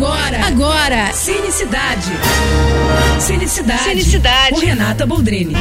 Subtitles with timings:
[0.00, 2.10] Agora, agora, Cinecidade.
[3.20, 3.82] Cinecidade.
[3.82, 4.54] Cinecidade.
[4.54, 5.52] Com Renata Boldrini.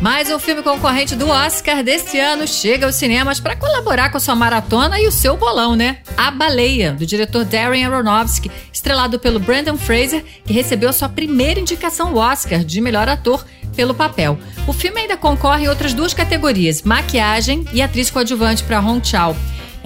[0.00, 4.20] Mais um filme concorrente do Oscar deste ano chega aos cinemas para colaborar com a
[4.20, 5.98] sua maratona e o seu bolão, né?
[6.16, 12.16] A Baleia, do diretor Darren Aronofsky, estrelado pelo Brandon Fraser, que recebeu sua primeira indicação
[12.16, 14.36] Oscar de melhor ator pelo papel.
[14.66, 19.36] O filme ainda concorre em outras duas categorias, maquiagem e atriz coadjuvante para Hong Chao.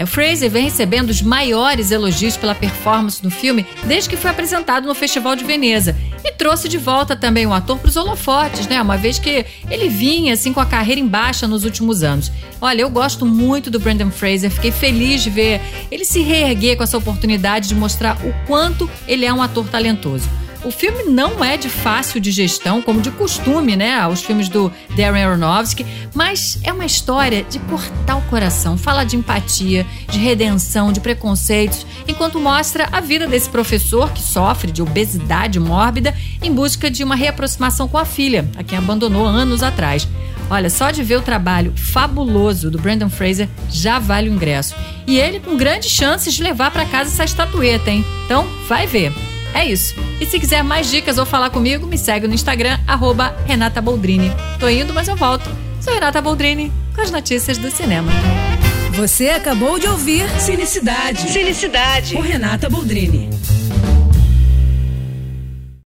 [0.03, 4.87] O Fraser vem recebendo os maiores elogios pela performance no filme desde que foi apresentado
[4.87, 8.81] no Festival de Veneza e trouxe de volta também o ator para os holofotes, né?
[8.81, 12.33] Uma vez que ele vinha assim com a carreira em baixa nos últimos anos.
[12.61, 16.83] Olha, eu gosto muito do Brandon Fraser, fiquei feliz de ver ele se reerguer com
[16.83, 20.29] essa oportunidade de mostrar o quanto ele é um ator talentoso.
[20.63, 24.07] O filme não é de fácil digestão, como de costume, né?
[24.07, 28.77] Os filmes do Darren Aronofsky, mas é uma história de cortar o coração.
[28.77, 34.71] Fala de empatia, de redenção, de preconceitos, enquanto mostra a vida desse professor que sofre
[34.71, 39.63] de obesidade mórbida em busca de uma reaproximação com a filha, a quem abandonou anos
[39.63, 40.07] atrás.
[40.51, 44.75] Olha, só de ver o trabalho fabuloso do Brandon Fraser já vale o ingresso.
[45.07, 48.05] E ele com grandes chances de levar para casa essa estatueta, hein?
[48.27, 49.30] Então, vai ver.
[49.55, 49.95] É isso.
[50.21, 54.31] E se quiser mais dicas ou falar comigo, me segue no Instagram, arroba Renata Boldrini.
[54.59, 55.51] Tô indo, mas eu volto.
[55.81, 58.13] Sou Renata Boldrini, com as notícias do cinema.
[58.93, 61.31] Você acabou de ouvir Cinicidade.
[61.31, 62.15] Cinicidade.
[62.15, 63.31] Com Renata Boldrini.